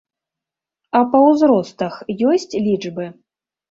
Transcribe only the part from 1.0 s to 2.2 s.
А па ўзростах